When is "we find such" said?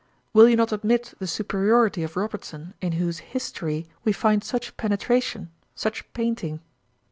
4.03-4.75